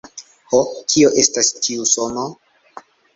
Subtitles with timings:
[0.53, 0.61] Ho,
[0.93, 2.25] kio estas tiu sono?